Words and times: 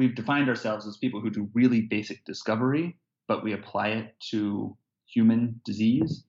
we've 0.00 0.14
defined 0.14 0.48
ourselves 0.48 0.86
as 0.86 0.96
people 0.96 1.20
who 1.20 1.28
do 1.28 1.46
really 1.52 1.82
basic 1.82 2.24
discovery, 2.24 2.96
but 3.28 3.44
we 3.44 3.52
apply 3.52 3.88
it 3.88 4.14
to 4.30 4.74
human 5.04 5.60
disease, 5.66 6.24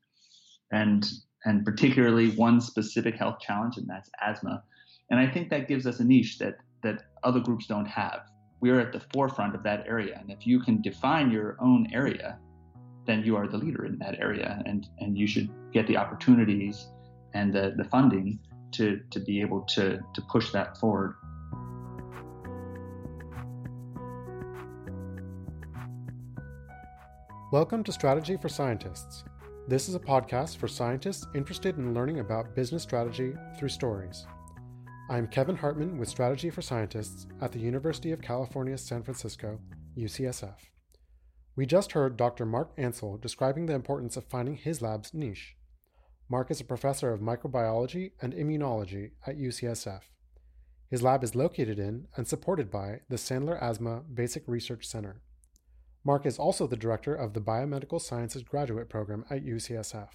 and 0.72 1.10
and 1.46 1.66
particularly 1.66 2.32
one 2.32 2.60
specific 2.60 3.16
health 3.16 3.40
challenge, 3.40 3.78
and 3.78 3.88
that's 3.88 4.10
asthma. 4.22 4.62
And 5.10 5.20
I 5.22 5.28
think 5.34 5.50
that 5.50 5.70
gives 5.70 5.88
us 5.88 6.02
a 6.02 6.04
niche 6.04 6.38
that 6.40 6.58
that 6.84 6.98
other 7.24 7.40
groups 7.40 7.66
don't 7.66 7.88
have. 7.88 8.20
We're 8.60 8.82
at 8.82 8.92
the 8.92 9.04
forefront 9.14 9.56
of 9.56 9.64
that 9.64 9.88
area, 9.88 10.18
and 10.20 10.30
if 10.30 10.46
you 10.46 10.60
can 10.60 10.82
define 10.82 11.32
your 11.32 11.56
own 11.62 11.88
area, 11.94 12.38
then 13.08 13.24
you 13.24 13.38
are 13.38 13.48
the 13.48 13.58
leader 13.58 13.86
in 13.86 13.98
that 14.00 14.20
area, 14.20 14.62
and 14.66 14.86
and 15.00 15.18
you 15.18 15.28
should 15.28 15.50
get 15.72 15.88
the 15.88 15.96
opportunities 15.96 16.88
and 17.34 17.56
the, 17.56 17.74
the 17.78 17.86
funding 17.86 18.38
to 18.74 19.00
to 19.12 19.20
be 19.22 19.40
able 19.40 19.62
to 19.76 19.86
to 20.14 20.22
push 20.24 20.52
that 20.52 20.78
forward. 20.78 21.16
Welcome 27.52 27.84
to 27.84 27.92
Strategy 27.92 28.38
for 28.38 28.48
Scientists. 28.48 29.26
This 29.68 29.90
is 29.90 29.96
a 29.96 30.00
podcast 30.00 30.56
for 30.56 30.70
scientists 30.70 31.28
interested 31.36 31.78
in 31.78 31.94
learning 31.94 32.22
about 32.22 32.56
business 32.56 32.82
strategy 32.82 33.34
through 33.60 33.68
stories. 33.68 34.26
I'm 35.10 35.28
Kevin 35.28 35.58
Hartman 35.58 35.98
with 35.98 36.08
Strategy 36.08 36.50
for 36.50 36.62
Scientists 36.62 37.28
at 37.42 37.52
the 37.52 37.60
University 37.60 38.14
of 38.14 38.22
California, 38.22 38.78
San 38.78 39.04
Francisco, 39.04 39.60
UCSF. 39.98 40.56
We 41.58 41.66
just 41.66 41.92
heard 41.92 42.16
Dr. 42.16 42.46
Mark 42.46 42.72
Ansel 42.78 43.18
describing 43.18 43.66
the 43.66 43.76
importance 43.76 44.16
of 44.16 44.24
finding 44.30 44.56
his 44.56 44.82
lab's 44.82 45.14
niche. 45.14 45.58
Mark 46.30 46.52
is 46.52 46.62
a 46.62 46.64
professor 46.64 47.12
of 47.12 47.20
microbiology 47.20 48.12
and 48.22 48.32
immunology 48.32 49.12
at 49.28 49.38
UCSF. 49.38 50.04
His 50.90 51.04
lab 51.04 51.22
is 51.22 51.36
located 51.36 51.80
in 51.80 52.08
and 52.16 52.26
supported 52.26 52.72
by 52.72 53.02
the 53.10 53.18
Sandler 53.18 53.62
Asthma 53.62 54.04
Basic 54.14 54.48
Research 54.48 54.88
Center. 54.88 55.22
Mark 56.04 56.26
is 56.26 56.40
also 56.40 56.66
the 56.66 56.76
director 56.76 57.14
of 57.14 57.34
the 57.34 57.42
Biomedical 57.42 58.02
Sciences 58.02 58.42
Graduate 58.42 58.90
Program 58.90 59.24
at 59.30 59.46
UCSF. 59.46 60.10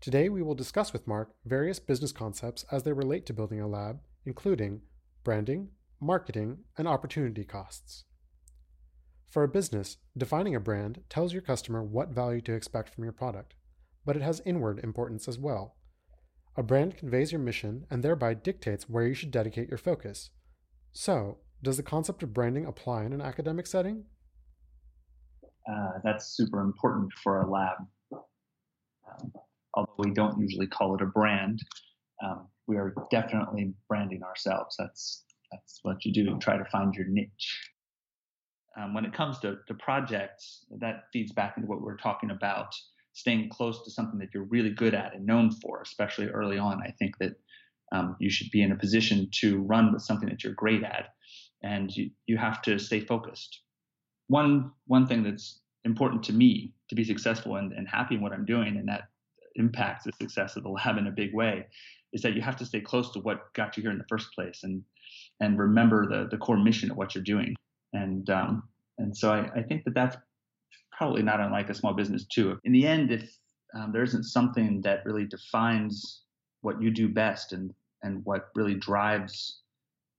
Today, 0.00 0.30
we 0.30 0.42
will 0.42 0.54
discuss 0.54 0.92
with 0.92 1.06
Mark 1.06 1.34
various 1.44 1.78
business 1.78 2.12
concepts 2.12 2.64
as 2.72 2.82
they 2.82 2.94
relate 2.94 3.26
to 3.26 3.34
building 3.34 3.60
a 3.60 3.68
lab, 3.68 4.00
including 4.24 4.80
branding, 5.22 5.68
marketing, 6.00 6.58
and 6.78 6.88
opportunity 6.88 7.44
costs. 7.44 8.04
For 9.28 9.42
a 9.42 9.48
business, 9.48 9.98
defining 10.16 10.54
a 10.54 10.60
brand 10.60 11.02
tells 11.10 11.34
your 11.34 11.42
customer 11.42 11.82
what 11.82 12.08
value 12.08 12.40
to 12.42 12.54
expect 12.54 12.88
from 12.94 13.04
your 13.04 13.12
product, 13.12 13.54
but 14.06 14.16
it 14.16 14.22
has 14.22 14.40
inward 14.46 14.80
importance 14.82 15.28
as 15.28 15.38
well. 15.38 15.76
A 16.56 16.62
brand 16.62 16.96
conveys 16.96 17.32
your 17.32 17.40
mission 17.40 17.84
and 17.90 18.02
thereby 18.02 18.32
dictates 18.32 18.88
where 18.88 19.06
you 19.06 19.14
should 19.14 19.30
dedicate 19.30 19.68
your 19.68 19.78
focus. 19.78 20.30
So, 20.90 21.38
does 21.62 21.76
the 21.76 21.82
concept 21.82 22.22
of 22.22 22.34
branding 22.34 22.66
apply 22.66 23.04
in 23.04 23.12
an 23.12 23.20
academic 23.20 23.66
setting? 23.66 24.04
Uh, 25.70 25.98
that's 26.02 26.36
super 26.36 26.60
important 26.60 27.12
for 27.22 27.42
a 27.42 27.50
lab. 27.50 27.76
Um, 28.12 29.32
although 29.74 29.94
we 29.98 30.10
don't 30.12 30.38
usually 30.40 30.66
call 30.66 30.94
it 30.94 31.02
a 31.02 31.06
brand, 31.06 31.60
um, 32.22 32.48
we 32.66 32.76
are 32.76 32.94
definitely 33.10 33.74
branding 33.88 34.22
ourselves. 34.22 34.76
That's 34.78 35.24
that's 35.50 35.80
what 35.82 36.04
you 36.04 36.12
do. 36.12 36.38
Try 36.38 36.56
to 36.56 36.64
find 36.64 36.94
your 36.94 37.06
niche. 37.06 37.60
Um, 38.80 38.94
when 38.94 39.04
it 39.04 39.12
comes 39.12 39.38
to, 39.40 39.56
to 39.68 39.74
projects, 39.74 40.64
that 40.80 41.04
feeds 41.12 41.32
back 41.32 41.54
into 41.56 41.68
what 41.68 41.82
we 41.82 41.92
are 41.92 41.96
talking 41.96 42.30
about. 42.30 42.74
Staying 43.12 43.50
close 43.50 43.84
to 43.84 43.90
something 43.90 44.18
that 44.20 44.30
you're 44.32 44.44
really 44.44 44.70
good 44.70 44.94
at 44.94 45.14
and 45.14 45.26
known 45.26 45.50
for, 45.50 45.82
especially 45.82 46.28
early 46.28 46.56
on. 46.56 46.80
I 46.82 46.92
think 46.98 47.18
that 47.18 47.32
um, 47.92 48.16
you 48.18 48.30
should 48.30 48.50
be 48.50 48.62
in 48.62 48.72
a 48.72 48.76
position 48.76 49.28
to 49.40 49.60
run 49.60 49.92
with 49.92 50.00
something 50.00 50.30
that 50.30 50.42
you're 50.42 50.54
great 50.54 50.82
at, 50.82 51.08
and 51.62 51.94
you, 51.94 52.10
you 52.24 52.38
have 52.38 52.62
to 52.62 52.78
stay 52.78 53.00
focused 53.00 53.60
one 54.32 54.72
one 54.86 55.06
thing 55.06 55.22
that's 55.22 55.60
important 55.84 56.22
to 56.24 56.32
me 56.32 56.72
to 56.88 56.94
be 56.94 57.04
successful 57.04 57.56
and, 57.56 57.72
and 57.72 57.86
happy 57.88 58.14
in 58.16 58.22
what 58.22 58.32
I'm 58.32 58.46
doing, 58.54 58.76
and 58.78 58.88
that 58.88 59.02
impacts 59.56 60.04
the 60.04 60.12
success 60.20 60.56
of 60.56 60.62
the 60.62 60.70
lab 60.70 60.96
in 60.96 61.06
a 61.06 61.10
big 61.22 61.34
way, 61.34 61.66
is 62.14 62.22
that 62.22 62.34
you 62.34 62.42
have 62.48 62.56
to 62.56 62.66
stay 62.70 62.80
close 62.80 63.12
to 63.12 63.20
what 63.20 63.52
got 63.54 63.76
you 63.76 63.82
here 63.82 63.92
in 63.92 63.98
the 63.98 64.12
first 64.12 64.28
place, 64.34 64.60
and 64.66 64.82
and 65.40 65.58
remember 65.58 66.00
the 66.12 66.28
the 66.32 66.38
core 66.44 66.62
mission 66.68 66.90
of 66.90 66.96
what 66.96 67.14
you're 67.14 67.30
doing. 67.34 67.54
And 67.92 68.28
um, 68.30 68.52
and 68.98 69.14
so 69.20 69.26
I, 69.36 69.40
I 69.60 69.62
think 69.62 69.84
that 69.84 69.94
that's 69.94 70.16
probably 70.98 71.22
not 71.22 71.40
unlike 71.40 71.68
a 71.70 71.74
small 71.74 71.94
business 71.94 72.24
too. 72.26 72.58
In 72.64 72.72
the 72.72 72.86
end, 72.86 73.10
if 73.18 73.24
um, 73.74 73.92
there 73.92 74.02
isn't 74.08 74.24
something 74.24 74.80
that 74.82 75.04
really 75.04 75.26
defines 75.26 76.22
what 76.62 76.80
you 76.82 76.90
do 76.90 77.08
best 77.08 77.52
and 77.52 77.66
and 78.02 78.24
what 78.24 78.48
really 78.54 78.76
drives 78.88 79.34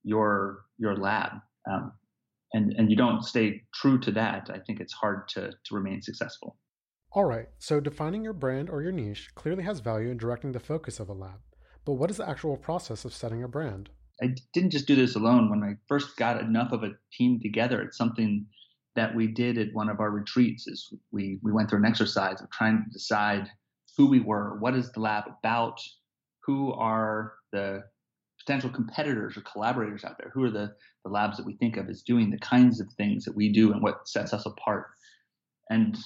your 0.04 0.66
your 0.78 0.96
lab, 0.96 1.32
um, 1.72 1.94
and 2.54 2.74
and 2.78 2.90
you 2.90 2.96
don't 2.96 3.24
stay 3.24 3.64
true 3.74 4.00
to 4.00 4.12
that, 4.12 4.50
I 4.54 4.60
think 4.60 4.80
it's 4.80 4.94
hard 4.94 5.28
to 5.30 5.52
to 5.52 5.76
remain 5.76 6.02
successful. 6.02 6.58
All 7.12 7.26
right, 7.26 7.48
so 7.60 7.80
defining 7.80 8.24
your 8.24 8.34
brand 8.34 8.70
or 8.70 8.82
your 8.82 8.92
niche 8.92 9.30
clearly 9.36 9.64
has 9.64 9.80
value 9.80 10.10
in 10.10 10.18
directing 10.18 10.52
the 10.52 10.60
focus 10.60 11.00
of 11.00 11.10
a 11.10 11.14
lab. 11.14 11.42
But 11.86 11.94
what 11.94 12.10
is 12.10 12.18
the 12.18 12.28
actual 12.28 12.58
process 12.58 13.06
of 13.06 13.14
setting 13.14 13.44
a 13.44 13.48
brand? 13.48 13.90
I 14.22 14.36
didn't 14.54 14.72
just 14.72 14.88
do 14.88 14.96
this 14.96 15.16
alone. 15.16 15.50
When 15.50 15.64
I 15.64 15.76
first 15.88 16.18
got 16.18 16.42
enough 16.42 16.72
of 16.72 16.84
a 16.84 16.94
team 17.12 17.40
together, 17.40 17.82
it's 17.82 17.98
something 17.98 18.46
that 18.96 19.14
we 19.16 19.28
did 19.28 19.58
at 19.58 19.74
one 19.74 19.90
of 19.90 20.00
our 20.00 20.12
retreats. 20.12 20.68
Is 20.68 20.94
we 21.12 21.40
we 21.44 21.52
went 21.52 21.70
through 21.70 21.80
an 21.80 21.86
exercise 21.86 22.42
of 22.42 22.50
trying 22.52 22.84
to 22.84 22.92
decide 22.92 23.48
who 23.98 24.08
we 24.08 24.20
were, 24.20 24.58
what 24.60 24.76
is 24.76 24.92
the 24.92 25.00
lab 25.00 25.26
about, 25.28 25.80
who 26.46 26.74
are 26.74 27.34
the 27.52 27.84
potential 28.46 28.70
competitors 28.70 29.38
or 29.38 29.42
collaborators 29.42 30.04
out 30.04 30.18
there? 30.18 30.32
Who 30.34 30.44
are 30.44 30.52
the, 30.52 30.74
the 31.04 31.12
labs 31.12 31.38
that 31.38 31.46
we 31.46 31.56
think 31.58 31.78
of 31.78 31.90
as 31.90 32.02
doing 32.02 32.30
the 32.30 32.40
kinds 32.40 32.80
of 32.80 32.88
things 32.94 33.26
that 33.26 33.36
we 33.36 33.50
do 33.50 33.72
and 33.72 33.82
what 33.82 34.08
sets 34.08 34.34
us 34.34 34.46
apart? 34.46 34.88
And 35.70 35.98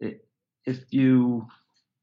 it, 0.00 0.26
if 0.66 0.78
you 0.90 1.46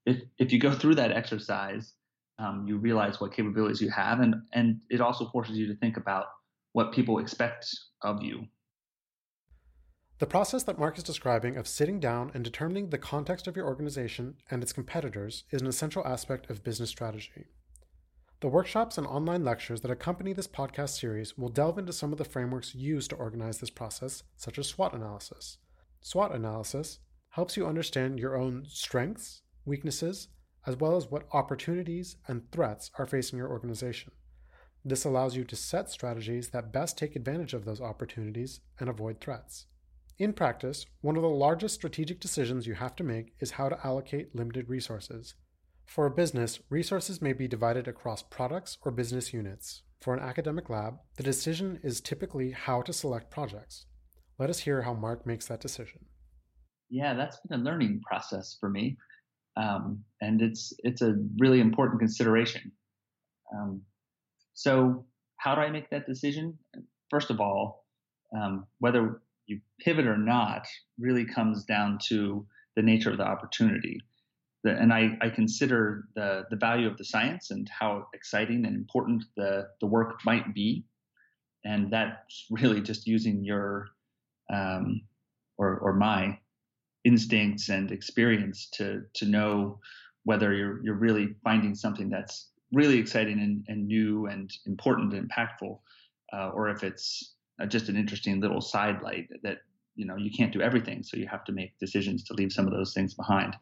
if 0.06 0.22
if 0.38 0.52
you 0.52 0.60
go 0.60 0.72
through 0.72 0.96
that 0.96 1.12
exercise, 1.12 1.94
um, 2.40 2.66
you 2.68 2.78
realize 2.78 3.20
what 3.20 3.34
capabilities 3.34 3.82
you 3.82 3.90
have, 3.92 4.20
and 4.20 4.36
and 4.54 4.80
it 4.90 5.02
also 5.02 5.30
forces 5.30 5.58
you 5.58 5.68
to 5.68 5.76
think 5.76 5.98
about 5.98 6.26
what 6.74 6.92
people 6.92 7.20
expect 7.20 7.68
of 8.02 8.24
you. 8.24 8.48
The 10.20 10.28
process 10.28 10.64
that 10.64 10.78
Mark 10.78 10.98
is 10.98 11.04
describing 11.04 11.56
of 11.56 11.66
sitting 11.66 12.00
down 12.00 12.32
and 12.34 12.44
determining 12.44 12.90
the 12.90 12.98
context 12.98 13.48
of 13.48 13.56
your 13.56 13.66
organization 13.66 14.36
and 14.52 14.62
its 14.62 14.74
competitors 14.74 15.46
is 15.50 15.62
an 15.62 15.68
essential 15.68 16.06
aspect 16.06 16.50
of 16.50 16.64
business 16.64 16.90
strategy. 16.90 17.46
The 18.42 18.48
workshops 18.48 18.98
and 18.98 19.06
online 19.06 19.44
lectures 19.44 19.82
that 19.82 19.92
accompany 19.92 20.32
this 20.32 20.48
podcast 20.48 20.98
series 20.98 21.38
will 21.38 21.50
delve 21.50 21.78
into 21.78 21.92
some 21.92 22.14
of 22.14 22.18
the 22.18 22.24
frameworks 22.24 22.74
used 22.74 23.10
to 23.10 23.18
organize 23.18 23.58
this 23.58 23.70
process, 23.70 24.24
such 24.38 24.58
as 24.58 24.66
SWOT 24.68 24.94
analysis. 24.94 25.58
SWOT 26.00 26.34
analysis 26.34 27.00
helps 27.32 27.58
you 27.58 27.68
understand 27.68 28.18
your 28.18 28.38
own 28.38 28.64
strengths, 28.66 29.42
weaknesses, 29.66 30.30
as 30.66 30.78
well 30.78 30.96
as 30.96 31.12
what 31.12 31.28
opportunities 31.34 32.16
and 32.30 32.50
threats 32.54 32.92
are 32.98 33.06
facing 33.06 33.38
your 33.38 33.50
organization. 33.50 34.14
This 34.86 35.04
allows 35.04 35.36
you 35.36 35.44
to 35.44 35.58
set 35.58 35.90
strategies 35.90 36.48
that 36.52 36.72
best 36.72 36.98
take 36.98 37.18
advantage 37.18 37.54
of 37.54 37.66
those 37.66 37.82
opportunities 37.82 38.62
and 38.80 38.90
avoid 38.90 39.20
threats. 39.20 39.66
In 40.18 40.32
practice, 40.32 40.86
one 41.02 41.18
of 41.18 41.24
the 41.24 41.28
largest 41.28 41.76
strategic 41.76 42.22
decisions 42.22 42.66
you 42.66 42.76
have 42.76 42.96
to 42.96 43.04
make 43.04 43.34
is 43.42 43.52
how 43.52 43.68
to 43.68 43.86
allocate 43.86 44.34
limited 44.34 44.70
resources, 44.70 45.36
for 45.90 46.06
a 46.06 46.12
business, 46.12 46.60
resources 46.70 47.20
may 47.20 47.34
be 47.34 47.48
divided 47.48 47.88
across 47.88 48.22
products 48.22 48.78
or 48.84 48.92
business 48.92 49.34
units. 49.34 49.82
For 50.00 50.14
an 50.14 50.20
academic 50.20 50.70
lab, 50.70 51.00
the 51.18 51.24
decision 51.24 51.80
is 51.84 52.00
typically 52.00 52.52
how 52.52 52.84
to 52.84 52.94
select 52.94 53.32
projects. 53.32 53.88
Let 54.38 54.52
us 54.52 54.60
hear 54.60 54.84
how 54.84 54.94
Mark 54.94 55.26
makes 55.26 55.48
that 55.48 55.60
decision. 55.60 56.06
Yeah, 56.92 57.16
that's 57.16 57.40
been 57.40 57.62
a 57.62 57.64
learning 57.64 58.02
process 58.08 58.56
for 58.60 58.70
me, 58.70 58.98
um, 59.58 60.04
and 60.22 60.44
it's 60.44 60.74
it's 60.84 61.02
a 61.02 61.16
really 61.40 61.60
important 61.60 62.00
consideration. 62.00 62.72
Um, 63.52 63.82
so, 64.54 65.06
how 65.38 65.56
do 65.56 65.62
I 65.62 65.72
make 65.72 65.90
that 65.90 66.06
decision? 66.06 66.58
First 67.10 67.32
of 67.32 67.40
all, 67.40 67.88
um, 68.40 68.68
whether 68.78 69.22
you 69.48 69.60
pivot 69.80 70.06
or 70.06 70.18
not 70.18 70.68
really 71.00 71.26
comes 71.26 71.66
down 71.66 71.98
to 72.10 72.46
the 72.76 72.84
nature 72.84 73.10
of 73.10 73.18
the 73.18 73.26
opportunity 73.26 74.00
the, 74.64 74.72
and 74.72 74.92
I, 74.94 75.18
I 75.22 75.30
consider 75.30 76.06
the, 76.16 76.46
the 76.50 76.56
value 76.58 76.88
of 76.88 76.98
the 76.98 77.06
science 77.06 77.52
and 77.52 77.70
how 77.70 78.08
exciting 78.14 78.66
and 78.66 78.76
important 78.76 79.24
the, 79.38 79.68
the 79.80 79.88
work 79.88 80.20
might 80.26 80.54
be. 80.54 80.86
And 81.66 81.92
that's 81.92 82.46
really 82.50 82.82
just 82.82 83.08
using 83.08 83.44
your 83.44 83.90
um, 84.52 85.02
or, 85.58 85.78
or 85.80 85.94
my 85.94 86.38
instincts 87.06 87.70
and 87.70 87.92
experience 87.92 88.70
to, 88.74 89.04
to 89.14 89.26
know 89.26 89.80
whether 90.24 90.54
you're, 90.54 90.84
you're 90.84 90.96
really 90.96 91.36
finding 91.44 91.76
something 91.76 92.10
that's 92.10 92.50
really 92.72 92.98
exciting 92.98 93.40
and, 93.40 93.66
and 93.68 93.88
new 93.88 94.28
and 94.28 94.52
important 94.66 95.14
and 95.14 95.30
impactful, 95.30 95.80
uh, 96.34 96.50
or 96.50 96.70
if 96.70 96.84
it's 96.84 97.36
uh, 97.62 97.66
just 97.66 97.90
an 97.90 97.96
interesting 97.96 98.40
little 98.40 98.62
sidelight 98.62 99.28
that 99.44 99.58
you 100.00 100.06
know 100.06 100.16
you 100.16 100.32
can't 100.32 100.54
do 100.54 100.62
everything 100.62 101.04
so 101.04 101.18
you 101.18 101.28
have 101.28 101.44
to 101.44 101.52
make 101.52 101.78
decisions 101.80 102.24
to 102.24 102.34
leave 102.34 102.52
some 102.52 102.66
of 102.66 102.74
those 102.74 102.94
things 102.94 103.14
behind 103.14 103.56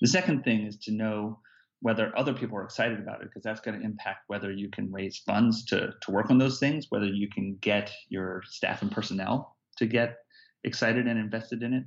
the 0.00 0.08
second 0.08 0.42
thing 0.44 0.66
is 0.66 0.76
to 0.76 0.92
know 0.92 1.38
whether 1.80 2.16
other 2.16 2.34
people 2.34 2.58
are 2.58 2.64
excited 2.64 2.98
about 2.98 3.22
it, 3.22 3.28
because 3.28 3.42
that's 3.42 3.60
going 3.60 3.78
to 3.78 3.84
impact 3.84 4.24
whether 4.28 4.52
you 4.52 4.68
can 4.68 4.92
raise 4.92 5.18
funds 5.18 5.64
to, 5.64 5.94
to 6.02 6.10
work 6.10 6.30
on 6.30 6.38
those 6.38 6.58
things, 6.58 6.86
whether 6.90 7.06
you 7.06 7.28
can 7.28 7.56
get 7.60 7.90
your 8.08 8.42
staff 8.46 8.82
and 8.82 8.92
personnel 8.92 9.56
to 9.78 9.86
get 9.86 10.18
excited 10.64 11.06
and 11.06 11.18
invested 11.18 11.62
in 11.62 11.72
it. 11.72 11.84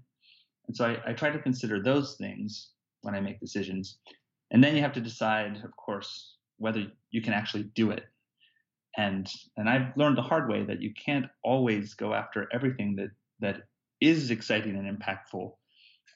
And 0.68 0.76
so 0.76 0.86
I, 0.86 1.12
I 1.12 1.14
try 1.14 1.30
to 1.30 1.40
consider 1.40 1.82
those 1.82 2.16
things 2.16 2.72
when 3.02 3.14
I 3.14 3.20
make 3.20 3.40
decisions. 3.40 3.98
And 4.50 4.64
then 4.64 4.76
you 4.76 4.82
have 4.82 4.94
to 4.94 5.02
decide, 5.02 5.58
of 5.64 5.76
course, 5.76 6.38
whether 6.58 6.88
you 7.12 7.22
can 7.22 7.34
actually 7.34 7.64
do 7.76 7.92
it. 7.92 8.04
And 8.98 9.28
and 9.58 9.68
I've 9.68 9.96
learned 9.98 10.18
the 10.18 10.22
hard 10.22 10.50
way 10.50 10.64
that 10.66 10.82
you 10.82 10.94
can't 10.94 11.26
always 11.44 11.96
go 11.96 12.14
after 12.14 12.48
everything 12.54 12.96
that 12.98 13.10
that 13.40 13.64
is 14.08 14.32
exciting 14.32 14.76
and 14.76 15.00
impactful 15.00 15.54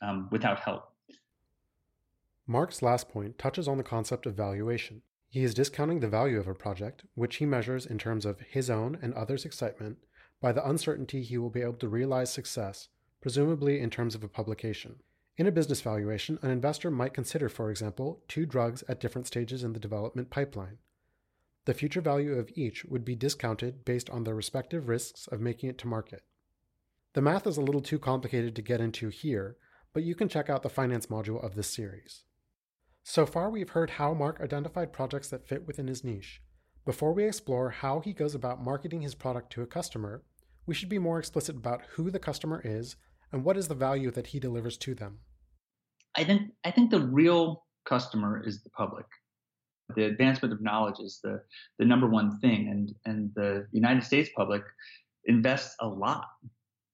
um, 0.02 0.28
without 0.32 0.60
help. 0.60 0.94
Mark's 2.46 2.82
last 2.82 3.10
point 3.10 3.38
touches 3.38 3.68
on 3.68 3.78
the 3.78 3.84
concept 3.84 4.26
of 4.26 4.36
valuation. 4.36 5.02
He 5.30 5.44
is 5.44 5.54
discounting 5.54 6.00
the 6.00 6.08
value 6.08 6.40
of 6.40 6.48
a 6.48 6.54
project, 6.54 7.04
which 7.14 7.38
he 7.38 7.46
measures 7.46 7.86
in 7.86 7.98
terms 7.98 8.26
of 8.26 8.40
his 8.40 8.70
own 8.70 8.98
and 9.02 9.14
others' 9.14 9.44
excitement, 9.44 9.98
by 10.40 10.52
the 10.54 10.68
uncertainty 10.68 11.24
he 11.24 11.38
will 11.38 11.50
be 11.50 11.62
able 11.62 11.74
to 11.74 11.90
realize 11.90 12.32
success, 12.32 12.88
presumably 13.22 13.82
in 13.82 13.90
terms 13.90 14.16
of 14.16 14.24
a 14.24 14.30
publication. 14.30 15.02
In 15.36 15.46
a 15.46 15.52
business 15.52 15.82
valuation, 15.82 16.40
an 16.42 16.50
investor 16.50 16.90
might 16.90 17.14
consider, 17.14 17.50
for 17.50 17.70
example, 17.70 18.22
two 18.28 18.46
drugs 18.46 18.84
at 18.88 19.00
different 19.00 19.28
stages 19.28 19.64
in 19.64 19.74
the 19.74 19.80
development 19.80 20.30
pipeline. 20.30 20.78
The 21.66 21.74
future 21.74 22.02
value 22.02 22.40
of 22.40 22.50
each 22.56 22.86
would 22.86 23.04
be 23.04 23.16
discounted 23.16 23.84
based 23.84 24.10
on 24.10 24.24
their 24.24 24.34
respective 24.34 24.88
risks 24.88 25.28
of 25.28 25.42
making 25.42 25.70
it 25.70 25.78
to 25.80 25.88
market. 25.88 26.24
The 27.18 27.24
math 27.24 27.48
is 27.48 27.58
a 27.58 27.62
little 27.62 27.82
too 27.82 27.98
complicated 27.98 28.56
to 28.56 28.62
get 28.62 28.80
into 28.80 29.10
here, 29.10 29.58
but 29.92 30.04
you 30.04 30.14
can 30.14 30.30
check 30.30 30.52
out 30.52 30.62
the 30.62 30.70
finance 30.70 31.08
module 31.08 31.44
of 31.44 31.56
this 31.56 31.68
series. 31.68 32.26
So 33.02 33.26
far, 33.26 33.50
we've 33.50 33.72
heard 33.72 33.90
how 33.90 34.14
Mark 34.14 34.40
identified 34.40 34.94
projects 34.94 35.28
that 35.30 35.48
fit 35.48 35.66
within 35.66 35.88
his 35.88 36.04
niche. 36.04 36.44
Before 36.86 37.14
we 37.14 37.24
explore 37.24 37.72
how 37.72 38.02
he 38.02 38.14
goes 38.14 38.36
about 38.36 38.64
marketing 38.64 39.02
his 39.02 39.16
product 39.16 39.52
to 39.54 39.64
a 39.64 39.66
customer, 39.66 40.26
we 40.68 40.76
should 40.76 40.90
be 40.90 41.00
more 41.00 41.18
explicit 41.18 41.56
about 41.56 41.82
who 41.94 42.12
the 42.12 42.20
customer 42.20 42.62
is 42.64 42.98
and 43.32 43.44
what 43.44 43.58
is 43.58 43.68
the 43.68 43.74
value 43.74 44.12
that 44.12 44.28
he 44.28 44.40
delivers 44.40 44.78
to 44.78 44.94
them. 44.94 45.18
I 46.16 46.24
think 46.24 46.52
I 46.66 46.70
think 46.70 46.92
the 46.92 47.02
real 47.02 47.66
customer 47.86 48.44
is 48.46 48.62
the 48.62 48.70
public. 48.70 49.08
The 49.96 50.04
advancement 50.06 50.54
of 50.54 50.62
knowledge 50.62 51.00
is 51.00 51.20
the 51.24 51.42
the 51.80 51.86
number 51.86 52.08
one 52.08 52.40
thing, 52.42 52.68
and 52.68 52.94
and 53.08 53.32
the 53.34 53.66
United 53.72 54.04
States 54.04 54.30
public 54.36 54.62
invests 55.26 55.76
a 55.80 55.88
lot 55.88 56.28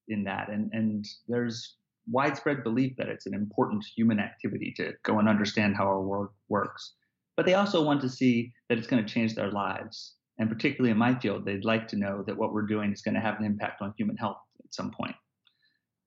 in 0.07 0.23
that, 0.25 0.49
and 0.49 0.69
and 0.73 1.05
there's 1.27 1.75
widespread 2.11 2.63
belief 2.63 2.95
that 2.97 3.09
it's 3.09 3.25
an 3.25 3.33
important 3.33 3.85
human 3.95 4.19
activity 4.19 4.73
to 4.75 4.93
go 5.03 5.19
and 5.19 5.29
understand 5.29 5.75
how 5.75 5.85
our 5.85 6.01
world 6.01 6.29
works. 6.49 6.93
But 7.37 7.45
they 7.45 7.53
also 7.53 7.83
want 7.83 8.01
to 8.01 8.09
see 8.09 8.53
that 8.69 8.77
it's 8.77 8.87
going 8.87 9.03
to 9.03 9.13
change 9.13 9.35
their 9.35 9.51
lives. 9.51 10.15
And 10.37 10.49
particularly 10.49 10.91
in 10.91 10.97
my 10.97 11.17
field, 11.19 11.45
they'd 11.45 11.65
like 11.65 11.87
to 11.89 11.95
know 11.95 12.23
that 12.27 12.37
what 12.37 12.53
we're 12.53 12.67
doing 12.67 12.91
is 12.91 13.01
going 13.01 13.15
to 13.15 13.21
have 13.21 13.39
an 13.39 13.45
impact 13.45 13.81
on 13.81 13.93
human 13.97 14.17
health 14.17 14.37
at 14.63 14.73
some 14.73 14.91
point. 14.91 15.15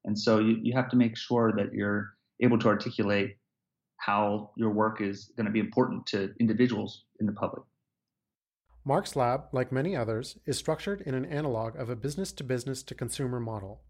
And 0.05 0.19
so 0.19 0.39
you, 0.39 0.59
you 0.63 0.75
have 0.75 0.89
to 0.91 0.97
make 0.97 1.17
sure 1.17 1.53
that 1.57 1.73
you're 1.73 2.11
able 2.41 2.59
to 2.59 2.69
articulate 2.69 3.37
how 3.99 4.51
your 4.57 4.71
work 4.71 5.01
is 5.01 5.33
going 5.37 5.47
to 5.47 5.53
be 5.53 5.61
important 5.61 6.07
to 6.07 6.33
individuals 6.39 7.05
in 7.21 7.27
the 7.27 7.33
public. 7.33 7.63
Mark's 8.89 9.17
lab, 9.17 9.47
like 9.51 9.73
many 9.73 9.97
others, 9.97 10.39
is 10.47 10.57
structured 10.57 11.01
in 11.01 11.13
an 11.13 11.25
analog 11.25 11.75
of 11.75 11.91
a 11.91 11.97
business 11.97 12.31
to 12.31 12.45
business 12.45 12.85
to 12.85 12.95
consumer 12.95 13.41
model. 13.41 13.83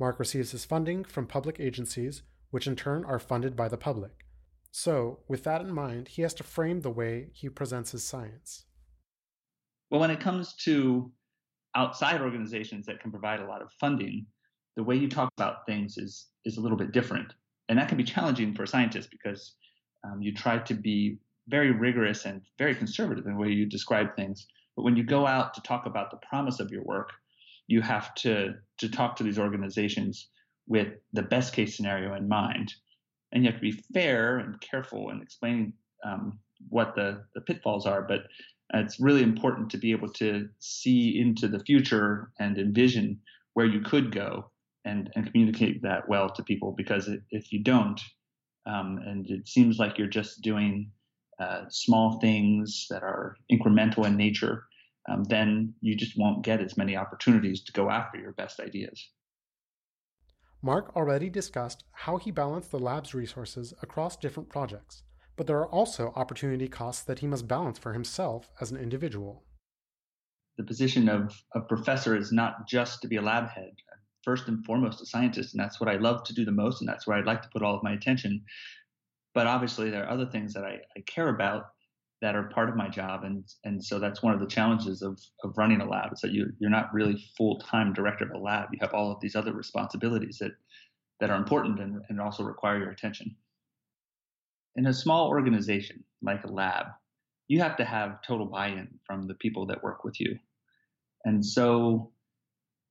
Mark 0.00 0.18
receives 0.18 0.50
his 0.50 0.64
funding 0.64 1.04
from 1.04 1.28
public 1.28 1.60
agencies, 1.60 2.22
which 2.50 2.66
in 2.66 2.74
turn 2.74 3.04
are 3.04 3.20
funded 3.20 3.54
by 3.54 3.68
the 3.68 3.76
public. 3.76 4.26
So, 4.72 5.20
with 5.28 5.44
that 5.44 5.60
in 5.60 5.72
mind, 5.72 6.08
he 6.08 6.22
has 6.22 6.34
to 6.34 6.42
frame 6.42 6.80
the 6.80 6.90
way 6.90 7.28
he 7.32 7.48
presents 7.48 7.92
his 7.92 8.02
science. 8.02 8.64
Well, 9.88 10.00
when 10.00 10.10
it 10.10 10.18
comes 10.18 10.56
to 10.64 11.12
outside 11.76 12.20
organizations 12.20 12.86
that 12.86 12.98
can 12.98 13.12
provide 13.12 13.38
a 13.38 13.46
lot 13.46 13.62
of 13.62 13.70
funding, 13.78 14.26
the 14.74 14.82
way 14.82 14.96
you 14.96 15.08
talk 15.08 15.30
about 15.38 15.64
things 15.64 15.96
is 15.96 16.26
is 16.44 16.56
a 16.56 16.60
little 16.60 16.78
bit 16.78 16.90
different, 16.90 17.34
and 17.68 17.78
that 17.78 17.88
can 17.88 17.96
be 17.96 18.04
challenging 18.04 18.52
for 18.56 18.66
scientists 18.66 19.06
because 19.06 19.54
um, 20.04 20.20
you 20.20 20.34
try 20.34 20.58
to 20.58 20.74
be 20.74 21.18
very 21.48 21.70
rigorous 21.70 22.24
and 22.24 22.42
very 22.58 22.74
conservative 22.74 23.26
in 23.26 23.32
the 23.32 23.38
way 23.38 23.48
you 23.48 23.66
describe 23.66 24.14
things. 24.14 24.46
But 24.76 24.82
when 24.82 24.96
you 24.96 25.04
go 25.04 25.26
out 25.26 25.54
to 25.54 25.60
talk 25.62 25.86
about 25.86 26.10
the 26.10 26.18
promise 26.28 26.60
of 26.60 26.70
your 26.70 26.84
work, 26.84 27.10
you 27.66 27.80
have 27.82 28.14
to 28.16 28.54
to 28.78 28.88
talk 28.88 29.16
to 29.16 29.22
these 29.22 29.38
organizations 29.38 30.28
with 30.66 30.88
the 31.12 31.22
best 31.22 31.52
case 31.52 31.76
scenario 31.76 32.14
in 32.14 32.28
mind, 32.28 32.74
and 33.32 33.44
you 33.44 33.50
have 33.50 33.60
to 33.60 33.70
be 33.70 33.82
fair 33.92 34.38
and 34.38 34.60
careful 34.60 35.10
in 35.10 35.20
explaining 35.20 35.72
um, 36.04 36.38
what 36.68 36.94
the 36.94 37.24
the 37.34 37.40
pitfalls 37.40 37.86
are. 37.86 38.02
But 38.02 38.22
it's 38.74 39.00
really 39.00 39.22
important 39.22 39.70
to 39.70 39.78
be 39.78 39.92
able 39.92 40.08
to 40.14 40.48
see 40.60 41.18
into 41.18 41.48
the 41.48 41.60
future 41.60 42.30
and 42.38 42.56
envision 42.58 43.20
where 43.54 43.66
you 43.66 43.80
could 43.80 44.12
go 44.12 44.50
and 44.84 45.10
and 45.14 45.26
communicate 45.26 45.82
that 45.82 46.08
well 46.08 46.30
to 46.30 46.42
people 46.42 46.72
because 46.76 47.10
if 47.30 47.52
you 47.52 47.62
don't 47.62 48.00
um, 48.66 48.98
and 49.06 49.28
it 49.30 49.48
seems 49.48 49.78
like 49.78 49.98
you're 49.98 50.06
just 50.06 50.42
doing 50.42 50.90
uh, 51.40 51.64
small 51.68 52.20
things 52.20 52.86
that 52.90 53.02
are 53.02 53.36
incremental 53.50 54.06
in 54.06 54.16
nature 54.16 54.64
um, 55.08 55.24
then 55.24 55.74
you 55.80 55.96
just 55.96 56.16
won't 56.16 56.44
get 56.44 56.60
as 56.60 56.76
many 56.76 56.96
opportunities 56.96 57.62
to 57.64 57.72
go 57.72 57.90
after 57.90 58.18
your 58.18 58.32
best 58.32 58.60
ideas. 58.60 59.08
Mark 60.62 60.94
already 60.94 61.30
discussed 61.30 61.84
how 61.92 62.18
he 62.18 62.30
balanced 62.30 62.70
the 62.70 62.78
lab's 62.78 63.14
resources 63.14 63.72
across 63.82 64.16
different 64.16 64.50
projects, 64.50 65.02
but 65.36 65.46
there 65.46 65.56
are 65.56 65.70
also 65.70 66.12
opportunity 66.16 66.68
costs 66.68 67.02
that 67.02 67.20
he 67.20 67.26
must 67.26 67.48
balance 67.48 67.78
for 67.78 67.94
himself 67.94 68.50
as 68.60 68.70
an 68.70 68.76
individual. 68.76 69.42
The 70.58 70.64
position 70.64 71.08
of 71.08 71.34
a 71.54 71.60
professor 71.60 72.14
is 72.14 72.30
not 72.30 72.68
just 72.68 73.00
to 73.02 73.08
be 73.08 73.16
a 73.16 73.22
lab 73.22 73.48
head. 73.48 73.72
First 74.22 74.48
and 74.48 74.62
foremost, 74.66 75.00
a 75.00 75.06
scientist, 75.06 75.54
and 75.54 75.64
that's 75.64 75.80
what 75.80 75.88
I 75.88 75.96
love 75.96 76.24
to 76.24 76.34
do 76.34 76.44
the 76.44 76.52
most, 76.52 76.82
and 76.82 76.88
that's 76.88 77.06
where 77.06 77.16
I'd 77.16 77.24
like 77.24 77.40
to 77.40 77.48
put 77.48 77.62
all 77.62 77.74
of 77.74 77.82
my 77.82 77.92
attention. 77.92 78.44
But 79.34 79.46
obviously, 79.46 79.90
there 79.90 80.04
are 80.04 80.10
other 80.10 80.26
things 80.26 80.54
that 80.54 80.64
I, 80.64 80.78
I 80.96 81.00
care 81.06 81.28
about 81.28 81.70
that 82.20 82.36
are 82.36 82.50
part 82.50 82.68
of 82.68 82.76
my 82.76 82.88
job 82.88 83.24
and 83.24 83.44
and 83.64 83.82
so 83.82 83.98
that's 83.98 84.22
one 84.22 84.34
of 84.34 84.40
the 84.40 84.46
challenges 84.46 85.00
of 85.00 85.18
of 85.42 85.56
running 85.56 85.80
a 85.80 85.88
lab 85.88 86.12
is 86.12 86.20
that 86.20 86.32
you 86.32 86.52
you're 86.58 86.68
not 86.68 86.92
really 86.92 87.16
full-time 87.36 87.92
director 87.94 88.24
of 88.24 88.32
a 88.32 88.38
lab. 88.38 88.68
You 88.72 88.78
have 88.82 88.92
all 88.92 89.10
of 89.10 89.20
these 89.20 89.36
other 89.36 89.52
responsibilities 89.52 90.38
that 90.38 90.52
that 91.20 91.30
are 91.30 91.36
important 91.36 91.80
and, 91.80 92.02
and 92.08 92.20
also 92.20 92.42
require 92.42 92.78
your 92.78 92.90
attention. 92.90 93.36
In 94.76 94.86
a 94.86 94.92
small 94.92 95.28
organization 95.28 96.04
like 96.22 96.44
a 96.44 96.52
lab 96.52 96.86
you 97.50 97.58
have 97.58 97.76
to 97.76 97.84
have 97.84 98.22
total 98.22 98.46
buy-in 98.46 98.86
from 99.04 99.26
the 99.26 99.34
people 99.34 99.66
that 99.66 99.82
work 99.82 100.04
with 100.04 100.20
you. 100.20 100.38
And 101.24 101.44
so 101.44 102.12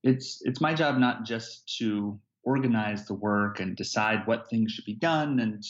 it's 0.02 0.42
it's 0.42 0.60
my 0.60 0.74
job 0.74 0.98
not 0.98 1.24
just 1.24 1.78
to 1.78 2.20
organize 2.44 3.06
the 3.06 3.14
work 3.14 3.58
and 3.60 3.74
decide 3.74 4.26
what 4.26 4.50
things 4.50 4.72
should 4.72 4.84
be 4.84 4.96
done 4.96 5.40
and 5.40 5.64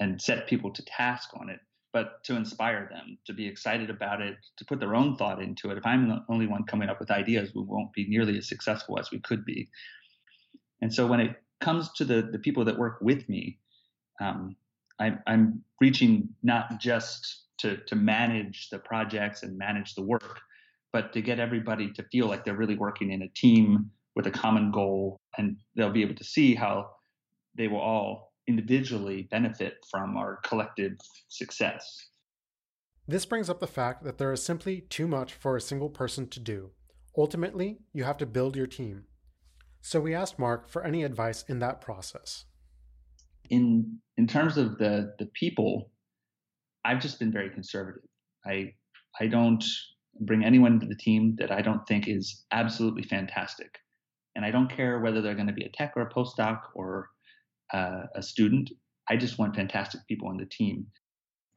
and 0.00 0.20
set 0.20 0.46
people 0.46 0.72
to 0.72 0.84
task 0.84 1.30
on 1.34 1.48
it 1.48 1.60
but 1.92 2.22
to 2.24 2.36
inspire 2.36 2.88
them 2.90 3.18
to 3.26 3.32
be 3.32 3.46
excited 3.46 3.90
about 3.90 4.20
it, 4.20 4.36
to 4.56 4.64
put 4.64 4.78
their 4.80 4.94
own 4.94 5.16
thought 5.16 5.42
into 5.42 5.70
it. 5.70 5.78
If 5.78 5.86
I'm 5.86 6.08
the 6.08 6.24
only 6.28 6.46
one 6.46 6.64
coming 6.64 6.88
up 6.88 7.00
with 7.00 7.10
ideas, 7.10 7.52
we 7.54 7.62
won't 7.62 7.92
be 7.92 8.06
nearly 8.08 8.38
as 8.38 8.48
successful 8.48 8.98
as 8.98 9.10
we 9.10 9.20
could 9.20 9.44
be. 9.44 9.68
And 10.82 10.92
so 10.92 11.06
when 11.06 11.20
it 11.20 11.42
comes 11.60 11.90
to 11.94 12.04
the, 12.04 12.28
the 12.30 12.38
people 12.38 12.64
that 12.66 12.78
work 12.78 12.98
with 13.00 13.28
me, 13.28 13.58
um, 14.20 14.56
I, 15.00 15.16
I'm 15.26 15.62
reaching 15.80 16.28
not 16.42 16.78
just 16.78 17.44
to, 17.58 17.78
to 17.86 17.96
manage 17.96 18.68
the 18.70 18.78
projects 18.78 19.42
and 19.42 19.56
manage 19.56 19.94
the 19.94 20.02
work, 20.02 20.40
but 20.92 21.12
to 21.14 21.22
get 21.22 21.40
everybody 21.40 21.90
to 21.92 22.02
feel 22.12 22.26
like 22.26 22.44
they're 22.44 22.56
really 22.56 22.76
working 22.76 23.12
in 23.12 23.22
a 23.22 23.28
team 23.28 23.90
with 24.14 24.26
a 24.26 24.30
common 24.30 24.70
goal. 24.70 25.20
And 25.38 25.56
they'll 25.74 25.90
be 25.90 26.02
able 26.02 26.16
to 26.16 26.24
see 26.24 26.54
how 26.54 26.90
they 27.56 27.66
will 27.66 27.80
all 27.80 28.27
individually 28.48 29.28
benefit 29.30 29.74
from 29.90 30.16
our 30.16 30.40
collective 30.44 30.96
success. 31.28 32.08
This 33.06 33.26
brings 33.26 33.48
up 33.48 33.60
the 33.60 33.66
fact 33.66 34.02
that 34.04 34.18
there 34.18 34.32
is 34.32 34.42
simply 34.42 34.80
too 34.80 35.06
much 35.06 35.34
for 35.34 35.56
a 35.56 35.60
single 35.60 35.90
person 35.90 36.26
to 36.28 36.40
do. 36.40 36.70
Ultimately, 37.16 37.78
you 37.92 38.04
have 38.04 38.18
to 38.18 38.26
build 38.26 38.56
your 38.56 38.66
team. 38.66 39.04
So 39.80 40.00
we 40.00 40.14
asked 40.14 40.38
Mark 40.38 40.68
for 40.68 40.84
any 40.84 41.04
advice 41.04 41.44
in 41.48 41.58
that 41.60 41.80
process. 41.80 42.44
In 43.50 43.98
in 44.16 44.26
terms 44.26 44.58
of 44.58 44.78
the 44.78 45.14
the 45.18 45.26
people, 45.26 45.90
I've 46.84 47.00
just 47.00 47.18
been 47.18 47.32
very 47.32 47.50
conservative. 47.50 48.02
I 48.44 48.74
I 49.20 49.26
don't 49.26 49.64
bring 50.20 50.44
anyone 50.44 50.74
into 50.74 50.86
the 50.86 50.96
team 50.96 51.36
that 51.38 51.50
I 51.50 51.62
don't 51.62 51.86
think 51.86 52.08
is 52.08 52.44
absolutely 52.50 53.04
fantastic. 53.04 53.78
And 54.36 54.44
I 54.44 54.50
don't 54.50 54.70
care 54.70 55.00
whether 55.00 55.22
they're 55.22 55.34
going 55.34 55.46
to 55.46 55.52
be 55.52 55.64
a 55.64 55.72
tech 55.72 55.94
or 55.96 56.02
a 56.02 56.12
postdoc 56.12 56.60
or 56.74 57.08
uh, 57.72 58.02
a 58.14 58.22
student. 58.22 58.70
I 59.08 59.16
just 59.16 59.38
want 59.38 59.56
fantastic 59.56 60.06
people 60.06 60.28
on 60.28 60.36
the 60.36 60.46
team. 60.46 60.86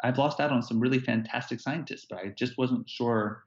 I've 0.04 0.18
lost 0.18 0.40
out 0.40 0.52
on 0.52 0.64
some 0.64 0.80
really 0.80 1.00
fantastic 1.00 1.60
scientists, 1.60 2.06
but 2.10 2.20
I 2.20 2.34
just 2.38 2.58
wasn't 2.58 2.90
sure 2.90 3.44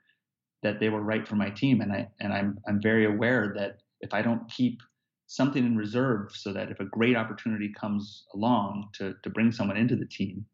that 0.62 0.80
they 0.80 0.88
were 0.88 1.02
right 1.02 1.26
for 1.26 1.36
my 1.36 1.50
team. 1.50 1.80
And 1.80 1.92
I 1.92 2.08
and 2.20 2.32
I'm 2.32 2.58
I'm 2.68 2.80
very 2.80 3.06
aware 3.06 3.52
that 3.56 3.78
if 4.00 4.14
I 4.14 4.22
don't 4.22 4.48
keep 4.50 4.80
something 5.26 5.64
in 5.64 5.76
reserve, 5.76 6.32
so 6.32 6.52
that 6.52 6.70
if 6.70 6.80
a 6.80 6.84
great 6.84 7.16
opportunity 7.16 7.72
comes 7.78 8.24
along 8.34 8.88
to 8.94 9.14
to 9.22 9.30
bring 9.30 9.52
someone 9.52 9.76
into 9.76 9.96
the 9.96 10.06
team, 10.06 10.44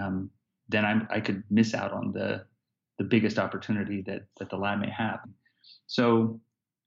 um, 0.00 0.30
then 0.68 0.84
I'm, 0.84 1.06
I 1.10 1.20
could 1.20 1.42
miss 1.50 1.74
out 1.74 1.92
on 1.92 2.12
the 2.12 2.44
the 2.98 3.04
biggest 3.04 3.38
opportunity 3.38 4.02
that 4.06 4.22
that 4.38 4.50
the 4.50 4.56
lab 4.56 4.80
may 4.80 4.90
have. 4.90 5.20
So 5.86 6.40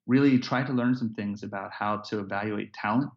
really 0.08 0.38
try 0.38 0.64
to 0.64 0.74
learn 0.74 0.96
some 0.96 1.14
things 1.14 1.44
about 1.44 1.72
how 1.72 1.98
to 1.98 2.20
evaluate 2.20 2.74
talent. 2.74 3.10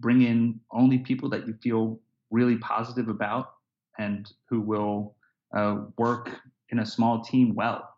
Bring 0.00 0.22
in 0.22 0.60
only 0.70 0.98
people 0.98 1.28
that 1.30 1.46
you 1.46 1.54
feel 1.62 2.00
really 2.30 2.56
positive 2.56 3.08
about 3.08 3.54
and 3.98 4.30
who 4.48 4.60
will 4.60 5.14
uh, 5.56 5.82
work 5.98 6.30
in 6.70 6.80
a 6.80 6.86
small 6.86 7.22
team 7.22 7.54
well 7.54 7.88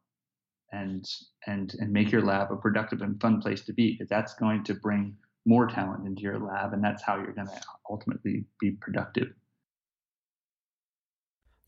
and 0.73 1.09
and 1.47 1.75
and 1.79 1.93
make 1.93 2.11
your 2.11 2.23
lab 2.23 2.51
a 2.51 2.57
productive 2.57 3.01
and 3.01 3.21
fun 3.21 3.41
place 3.41 3.63
to 3.63 3.73
be 3.73 3.93
because 3.93 4.09
that's 4.09 4.35
going 4.35 4.65
to 4.65 4.75
bring 4.75 5.17
more 5.47 5.67
talent 5.67 6.07
into 6.07 6.23
your 6.23 6.39
lab 6.39 6.73
and 6.73 6.83
that's 6.83 7.03
how 7.03 7.17
you're 7.17 7.33
going 7.33 7.47
to 7.47 7.61
ultimately 7.89 8.45
be 8.61 8.73
productive. 8.73 9.29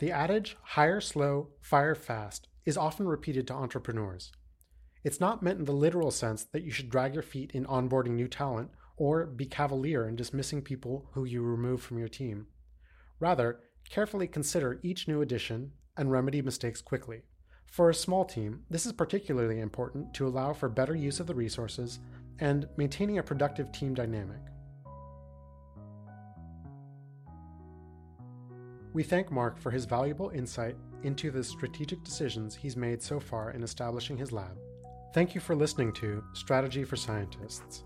The 0.00 0.12
adage 0.12 0.56
hire 0.62 1.00
slow 1.00 1.48
fire 1.60 1.94
fast 1.94 2.48
is 2.66 2.76
often 2.76 3.08
repeated 3.08 3.46
to 3.48 3.54
entrepreneurs. 3.54 4.32
It's 5.04 5.20
not 5.20 5.42
meant 5.42 5.60
in 5.60 5.64
the 5.64 5.72
literal 5.72 6.10
sense 6.10 6.44
that 6.52 6.64
you 6.64 6.70
should 6.70 6.90
drag 6.90 7.14
your 7.14 7.22
feet 7.22 7.52
in 7.52 7.64
onboarding 7.64 8.10
new 8.10 8.28
talent 8.28 8.70
or 8.98 9.26
be 9.26 9.46
cavalier 9.46 10.06
in 10.06 10.16
dismissing 10.16 10.60
people 10.60 11.06
who 11.12 11.24
you 11.24 11.40
remove 11.42 11.82
from 11.82 11.98
your 11.98 12.08
team 12.08 12.46
rather 13.20 13.60
carefully 13.88 14.26
consider 14.26 14.78
each 14.82 15.08
new 15.08 15.22
addition 15.22 15.72
and 15.96 16.12
remedy 16.12 16.42
mistakes 16.42 16.82
quickly 16.82 17.22
for 17.70 17.90
a 17.90 17.94
small 17.94 18.24
team, 18.24 18.64
this 18.70 18.86
is 18.86 18.92
particularly 18.92 19.60
important 19.60 20.12
to 20.14 20.26
allow 20.26 20.52
for 20.52 20.68
better 20.68 20.96
use 20.96 21.20
of 21.20 21.26
the 21.26 21.34
resources 21.34 22.00
and 22.40 22.68
maintaining 22.76 23.18
a 23.18 23.22
productive 23.22 23.70
team 23.72 23.94
dynamic. 23.94 24.40
We 28.94 29.02
thank 29.02 29.30
Mark 29.30 29.58
for 29.58 29.70
his 29.70 29.84
valuable 29.84 30.30
insight 30.30 30.76
into 31.02 31.30
the 31.30 31.44
strategic 31.44 32.02
decisions 32.02 32.56
he's 32.56 32.76
made 32.76 33.02
so 33.02 33.20
far 33.20 33.50
in 33.50 33.62
establishing 33.62 34.16
his 34.16 34.32
lab. 34.32 34.58
Thank 35.14 35.34
you 35.34 35.40
for 35.40 35.54
listening 35.54 35.92
to 35.94 36.24
Strategy 36.32 36.84
for 36.84 36.96
Scientists. 36.96 37.84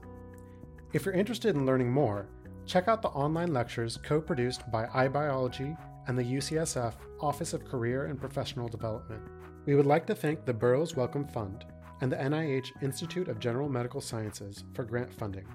If 0.93 1.07
you're 1.07 1.15
interested 1.15 1.57
in 1.57 1.65
learning 1.65 1.91
more, 1.91 2.29
check 2.67 2.87
out 2.87 3.01
the 3.01 3.09
online 3.09 3.55
lectures 3.55 3.97
co 3.97 4.21
produced 4.21 4.71
by 4.71 4.85
iBiology 4.89 5.75
and 6.07 6.19
the 6.19 6.23
UCSF 6.23 6.93
Office 7.19 7.55
of 7.55 7.65
Career 7.65 8.07
and 8.07 8.21
Professional 8.21 8.69
Development. 8.69 9.23
We 9.65 9.75
would 9.75 9.87
like 9.87 10.07
to 10.09 10.15
thank 10.15 10.45
the 10.45 10.53
Burroughs 10.53 10.95
Wellcome 10.95 11.27
Fund 11.29 11.65
and 12.03 12.13
the 12.13 12.17
NIH 12.17 12.83
Institute 12.83 13.29
of 13.29 13.41
General 13.41 13.71
Medical 13.71 14.03
Sciences 14.03 14.65
for 14.75 14.85
grant 14.85 15.15
funding. 15.15 15.47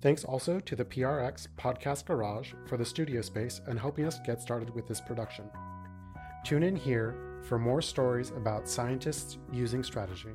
Thanks 0.00 0.22
also 0.22 0.60
to 0.60 0.76
the 0.76 0.84
PRX 0.84 1.48
Podcast 1.58 2.06
Garage 2.06 2.52
for 2.66 2.76
the 2.76 2.84
studio 2.84 3.20
space 3.20 3.60
and 3.66 3.80
helping 3.80 4.04
us 4.04 4.20
get 4.24 4.40
started 4.40 4.70
with 4.70 4.86
this 4.86 5.00
production. 5.00 5.50
Tune 6.44 6.62
in 6.62 6.76
here 6.76 7.40
for 7.42 7.58
more 7.58 7.82
stories 7.82 8.30
about 8.30 8.68
scientists 8.68 9.38
using 9.52 9.82
strategy. 9.82 10.30